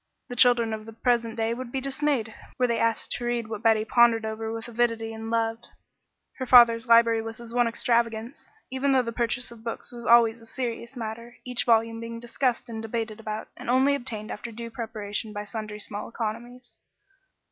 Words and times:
The 0.29 0.35
children 0.35 0.73
of 0.73 0.87
the 0.87 0.93
present 0.93 1.35
day 1.35 1.53
would 1.53 1.71
be 1.71 1.79
dismayed 1.79 2.33
were 2.57 2.65
they 2.65 2.79
asked 2.79 3.11
to 3.11 3.25
read 3.25 3.47
what 3.47 3.61
Betty 3.61 3.85
pondered 3.85 4.25
over 4.25 4.51
with 4.51 4.67
avidity 4.67 5.13
and 5.13 5.29
loved. 5.29 5.69
Her 6.39 6.47
father's 6.47 6.87
library 6.87 7.21
was 7.21 7.37
his 7.37 7.53
one 7.53 7.67
extravagance, 7.67 8.49
even 8.71 8.93
though 8.93 9.03
the 9.03 9.11
purchase 9.11 9.51
of 9.51 9.63
books 9.63 9.91
was 9.91 10.07
always 10.07 10.41
a 10.41 10.47
serious 10.47 10.95
matter, 10.97 11.37
each 11.45 11.65
volume 11.65 11.99
being 11.99 12.19
discussed 12.19 12.67
and 12.67 12.81
debated 12.81 13.19
about, 13.19 13.49
and 13.55 13.69
only 13.69 13.93
obtained 13.93 14.31
after 14.31 14.51
due 14.51 14.71
preparation 14.71 15.33
by 15.33 15.43
sundry 15.43 15.77
small 15.77 16.09
economies. 16.09 16.77